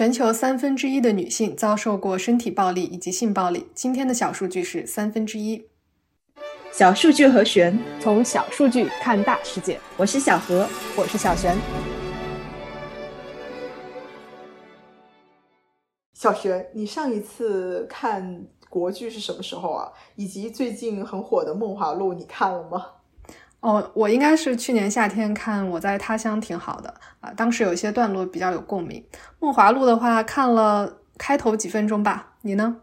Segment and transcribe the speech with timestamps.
[0.00, 3.66] 全球三分之一的女性遭受过身体暴力以及性暴力。
[3.74, 5.68] 今天的小数据是三分之一。
[6.72, 9.78] 小数据和玄，从小数据看大世界。
[9.98, 10.66] 我是小何，
[10.96, 11.54] 我是小璇。
[16.14, 19.92] 小璇，你上一次看国剧是什么时候啊？
[20.16, 22.86] 以及最近很火的《梦华录》，你看了吗？
[23.60, 26.94] 哦，我应该是去年夏天看《我在他乡挺好的》
[27.26, 29.04] 啊，当时有一些段落比较有共鸣。
[29.38, 32.34] 《梦华录》的话，看了开头几分钟吧。
[32.40, 32.80] 你呢？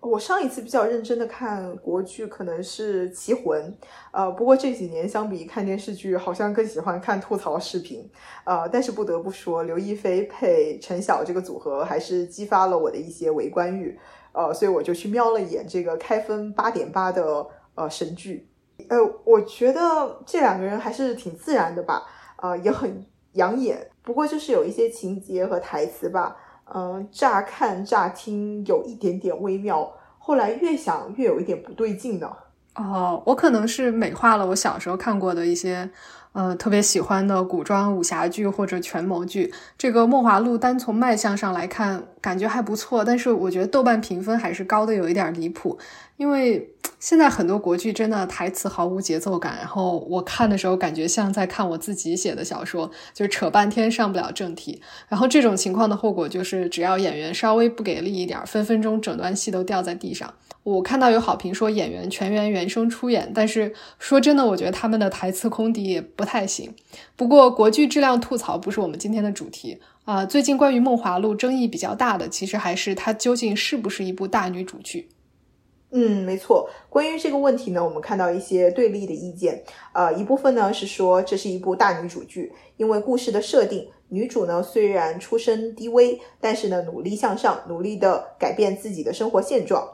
[0.00, 3.62] 我上一次比较认真的看国剧，可能是《棋魂》。
[4.10, 8.10] 呃，不过这几年相比看电视剧，好像更喜欢看吐槽视频。
[8.44, 13.98] 呃，但是不得不说，刘亦菲配陈晓这个组合，还是激发了我的一些围观欲。
[14.32, 18.48] 呃，所以我就去瞄了一眼这个开分八点八的呃神剧。
[18.88, 22.02] 呃，我觉得这两个人还是挺自然的吧，
[22.36, 23.88] 呃，也很养眼。
[24.02, 26.36] 不过就是有一些情节和台词吧，
[26.74, 32.30] 嗯，乍看乍听有一点点微妙，后来越想越有一点不对劲呢。
[32.76, 35.90] 哦，我可能是美化了我小时候看过的一些。
[36.32, 45.78] 呃，特别喜欢的古装武侠剧或者权谋剧，这个《梦华录》单从卖相上来看，感觉还不错，但是我觉得豆瓣评分还是高的有一点离谱，
[46.16, 60.32] 因为现在很多国剧真的台词毫无节奏感，然后我看的时候感觉像在看我自己写的小说，就扯半天上不了正题，然后这种情况的后果就是，只要演员稍微不给力一点，分分钟整段戏都掉在地上。
[60.64, 66.72] 我看到有好评说演员全员原声出演，但是说真的，我觉得他们的台词功底也不太行。
[67.16, 70.24] 不过国剧质量吐槽不是我们今天的主题啊。
[70.24, 75.08] 最近关于《梦华录》争议比较大的，其实还是它究竟是不是一部大女主剧。
[75.90, 76.70] 嗯，没错。
[76.88, 79.64] 关于这个问题呢，我们看到一些对立的意见。
[79.92, 89.88] 呃，一部分呢是说这是一部大女主剧，因为故事的设定，女主呢虽然出身低微，但是呢努力向上，努力的改变自己的生活现状。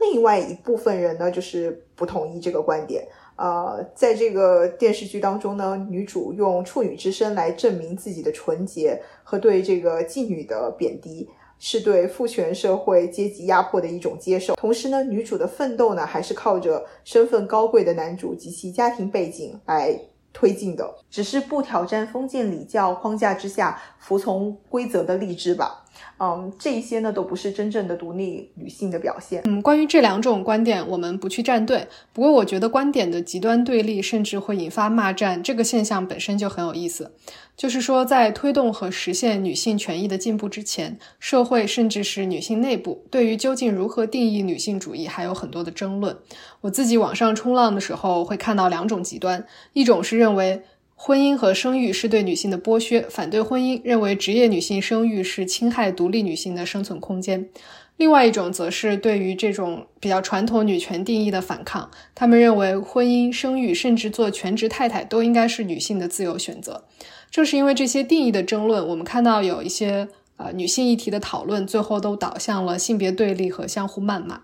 [0.00, 3.06] 另外一部分人呢，就是不同意这个观点。
[3.36, 11.28] 呃，在这个电视剧当中呢，女主用处女之身来证明自己的纯洁和对这个妓女的贬低，
[11.58, 14.54] 是对父权社会阶级压迫的一种接受。
[14.54, 19.98] 同时呢，女主的奋斗呢，还是靠着身份高贵的男主及其家庭背景来
[20.32, 25.83] 推进的，只是不挑战封建礼教框架之下服从规则的励志吧。
[26.18, 29.42] 嗯，这些呢都不是真正的独立女性的表现。
[29.44, 31.86] 嗯，关于这两种观点，我们不去站队。
[32.12, 37.12] 不过，我觉得观点的极端对立，甚至会引发骂战，这个现象本身就很有意思。
[37.56, 46.16] 就是说，在推动和实现女性权益的进步之前，社会甚至是女性内部，对于究竟如何定义女性主义，还有很多的争论。
[46.62, 50.62] 我自己网上冲浪的时候，会看到两种极端，一种是认为。
[50.96, 57.48] 婚姻和生育是对女性的剥削，反对婚姻，认为职业女性生育是侵害独立女性的生存空间。
[57.96, 66.84] 另外一种则是对于这种比较传统女权定义的反抗，他们认为婚姻、生育，甚至做全职太太都应该是女性的自由选择。
[67.30, 74.40] 正是因为这些定义的争论，我们看到有一些呃女性议题的讨论，最后都导向了性别对立和相互谩骂。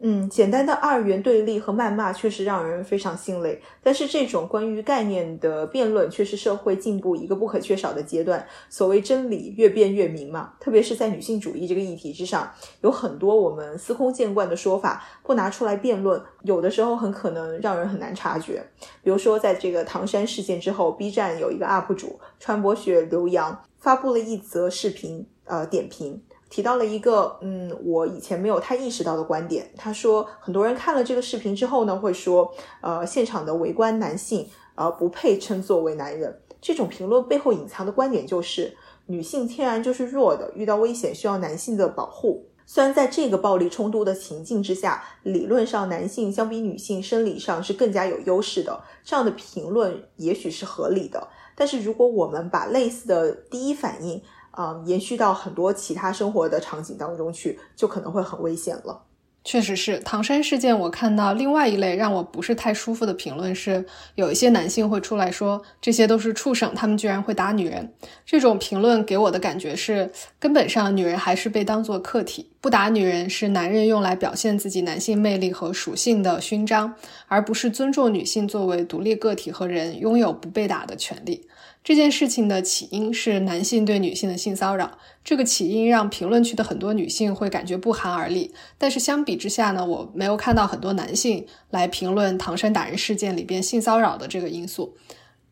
[0.00, 3.60] 嗯，简单的二元对立和谩骂确实让人非常心累。
[3.82, 8.46] 但是这种关于概念的辩论却是社会进步一个不可缺少的阶段。
[8.70, 12.48] 所谓真理越辩越明嘛，特别是在女性主义这个议题之上，
[12.82, 18.64] 有很多我们司空见惯的说法，不拿出来辩论，有的时候很可能让人很难察觉。
[19.02, 26.22] 比如说，在这个唐山事件之后，B 站有一个 UP 主传播学刘洋发布了一则视频，呃，点评。
[26.50, 29.70] 提到了一个，嗯，我以前没有太意识到的观点。
[29.76, 36.40] 他说，很多人看了这个视频之后呢，会说，呃，现场的围观男性，呃，不配称作为男人。
[36.60, 38.76] 这种评论背后隐藏的观点就是，
[39.06, 42.46] 女性天然就是弱的，遇到危险需要男性的保护。
[42.66, 51.28] 虽然在这个暴力冲突的情境之下，理论上男性相比女性生理上是更加有优势的，这样的评论也许是合理的。
[51.54, 54.20] 但是如果我们把类似的第一反应，
[54.58, 59.04] 啊，延续到很多其他生活的场景当中去，就可能会很危险了。
[59.44, 67.94] 确实是唐山事件，我看到另外一类让我不是太舒服的评论是，有一些男性会出来说这些都是畜生，他们居然会打女人。
[68.26, 70.10] 这种评论给我的感觉是，
[70.40, 76.92] 根本上女人还是被当做客体，不打女人是男人用来表现自己男性魅力和属性的勋章，
[77.28, 81.46] 而不是尊重女性作为独立个体和人拥有不被打的权利。
[81.84, 88.52] 这件事情的起因是男性对女性的性骚扰，这个起因让评论区的很多女性会感觉不寒而栗。
[88.76, 94.96] 但是相比之下呢，我没有看到很多男性来评论唐山打人事件里边性骚扰的这个因素。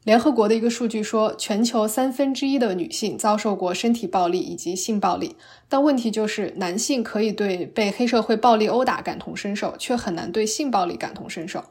[0.06, 5.34] 联合国的一个数据说，全球三分之一的女性遭受过身体暴力以及性暴力。
[5.68, 11.64] 但问题就是，男性可以对被黑社会暴力殴打感同身受，却很难对性暴力感同身受。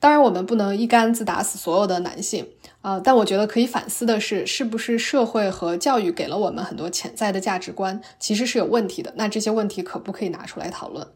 [0.00, 2.48] 当然，我们不能一竿子打死所有的男性，
[2.80, 9.12] 呃，但我觉得可以反思的是，是不是社会和教育给了我们很多潜在的价值观，其实是有问题的。
[9.18, 11.06] 那这些问题可不可以拿出来讨论？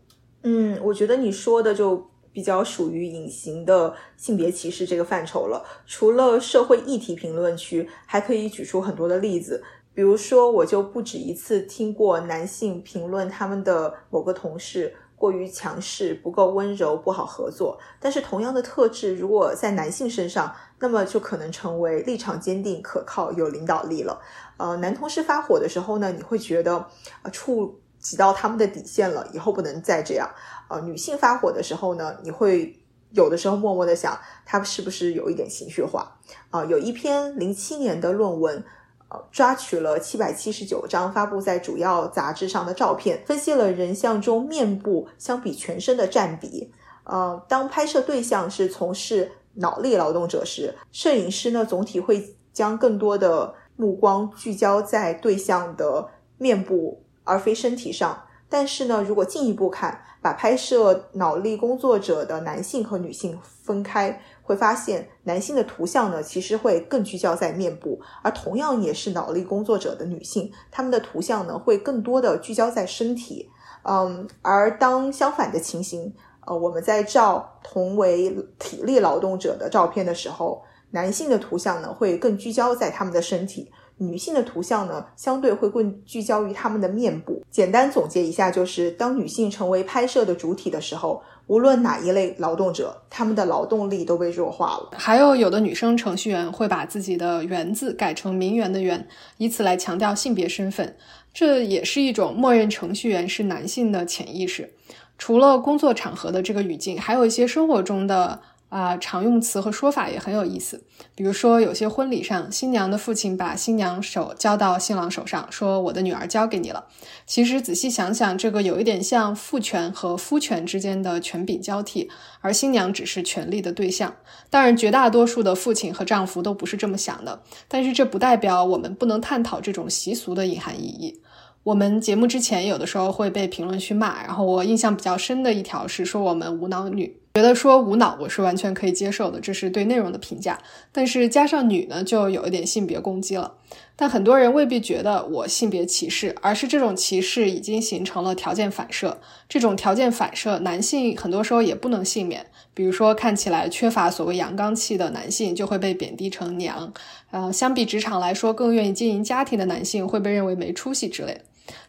[0.43, 2.11] 嗯，我觉得你说的就。
[2.33, 5.65] 比较属于隐形的性别歧视这个范畴了。
[5.87, 9.63] 除了社会议题评论区，还可以举出很多的例子。
[9.95, 17.77] 比如说，我就不止一次听过男性评论他们的某个同事过于强势、不够温柔、不好合作。
[17.99, 24.21] 但是，同样的特质如果在男性身上，那么就可能成为立场坚定、可靠、有领导力了。
[24.57, 26.87] 呃，男同事发火的时候呢，你会觉得
[27.23, 30.29] 呃触挤到他们的底线了，以后不能再这样。
[30.69, 32.79] 呃，女性发火的时候呢，你会
[33.13, 36.19] 有的时候默默的想，她是不是有一点情绪化？
[36.51, 38.63] 啊，有一篇零七年的论文，
[39.09, 46.73] 呃，抓取了七百七十九张发布在主要杂志上的照片，分析了人像中面部相比全身的占比。
[47.05, 58.25] 呃，当拍摄对象是从事脑力劳动者时，摄影师呢总体会将更多的目光聚焦在对象的面部，而非身体上。
[58.51, 73.51] 但是呢，如果进一步看，把拍摄脑力工作者的男性和女性分开，会发现男性的图像呢，其实会更聚焦在面部，而同样也是脑力工作者的女性，他们的图像呢，会更多的聚焦在身体。
[73.83, 76.15] 嗯，而当相反的情形，
[76.47, 83.71] 呃，我们在照同为体力劳动者的照片的时候，男性的图像呢，会更聚焦在他们的身体。
[83.99, 87.43] 女性的图像呢，相对会更聚焦于她们的面部。
[87.51, 94.91] 简单总结一下，就是当女性成为拍摄的主体的时候，无论哪一类劳动者，他们的劳动力都被弱化了。
[94.93, 99.07] 还有有的女生程序员会把自己的“媛”字改成“名媛”的“媛”，
[99.39, 100.97] 以此来强调性别身份，
[101.35, 104.73] 这也是一种默认程序员是男性的潜意识。
[105.17, 108.41] 除了工作场合的这个语境，还有一些生活中的。
[108.69, 110.85] 啊，常用词和说法也很有意思。
[111.15, 116.87] 比如说，有些婚礼上，新娘的父亲把新娘手交到新郎手上，说：“我的女儿交给你了。”
[117.27, 122.11] 其实仔细想想，这个有一点像父权和夫权之间的权柄交替，
[122.41, 124.15] 而新娘只是权力的对象。
[124.51, 131.23] 当然，绝大多数的父亲和丈夫都不是这么想的，但是这不代表我们不能探讨这种习俗的隐含意义。
[131.65, 140.59] 我们节目之前有的时候会被评论区骂，然后我印象比较深的一条是说我们无脑女，觉得说无脑我是完全可以接受的，这是对内容的评价。
[140.91, 143.55] 但是加上女呢，就有一点性别攻击了。
[143.95, 149.19] 但很多人未必觉得我性别歧视，而是这种歧视已经形成了条件反射。
[149.49, 152.45] 这种条件反射，男性很多时候也不能幸免。
[152.75, 156.93] 比如说，看起来缺乏所谓阳刚气的男性就会被贬低成娘，
[157.31, 161.43] 呃，相比职场来说，更愿意经营家庭的男性会被认为没出息之类的。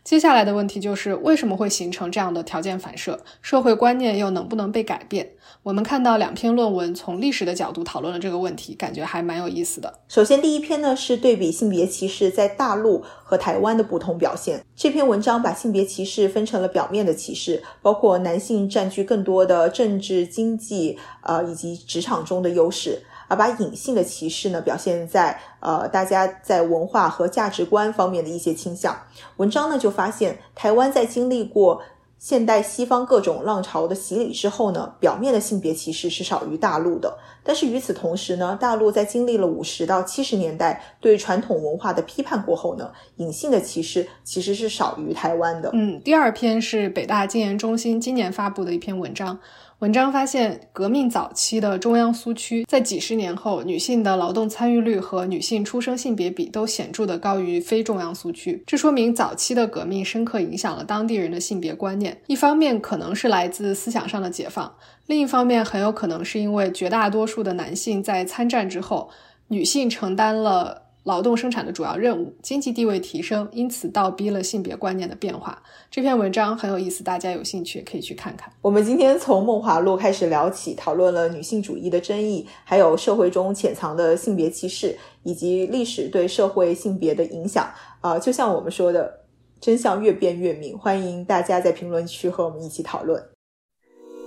[0.03, 3.19] 接下来的问题就是为什么会形成这样的条件反射？
[3.41, 5.29] 社会观念又能不能被改变？
[5.63, 9.99] 我们看到两篇论文从历史的角度讨论了这个问题，感觉还蛮有意思的。
[10.07, 14.63] 首先，第一篇呢是对比性别歧视在大陆和台湾的不同表现。
[14.75, 23.03] 这篇文章把性别歧视分成了表面的歧视，包括男性占据更多的政治、经济，呃以及职场中的优势。
[23.29, 29.03] 而把隐性的歧视呢，表现在呃大家在文化和价值观方面的一些倾向。
[29.37, 31.81] 文章呢就发现，台湾在经历过
[32.17, 37.17] 现代西方各种浪潮的洗礼之后呢，表面的性别歧视是少于大陆的。
[37.41, 45.69] 但是与此同时呢，大陆在经历了五十到七十年代对传统文化的批判过后呢，隐性的歧视其实是少于台湾的。
[45.73, 49.39] 嗯，第二篇是北大经研中心今年发布的一篇文章。
[49.79, 58.61] 文章发现，革命早期的中央苏区在几十年后，女性的劳动参与率和女性出生性别比都显著的高于非中央苏区。
[58.67, 62.19] 这说明早期的革命深刻影响了当地人的性别观念。
[62.27, 69.09] 一方面可能是来自思想上的解放，另一方面很有可能是因为绝大多数的男性在参战之后，
[69.47, 70.88] 女性承担了。
[71.03, 75.61] 劳动生产的主要任务，经济地位提升，因此倒逼了性别观念的变化。
[75.89, 78.51] 这篇文章很有意思，大家有兴趣可以去看看。
[78.61, 87.67] 我们今天从梦华录开始聊起，讨论了女性主义的争议，还有社会中潜藏的性别歧视，以及历史对社会性别的影响。
[88.01, 89.21] 啊，就像我们说的，
[89.59, 90.77] 真相越辩越明。
[90.77, 93.23] 欢迎大家在评论区和我们一起讨论。